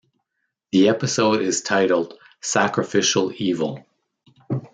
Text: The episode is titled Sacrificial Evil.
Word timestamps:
The 0.71 0.89
episode 0.89 1.43
is 1.43 1.61
titled 1.61 2.17
Sacrificial 2.41 3.31
Evil. 3.37 3.85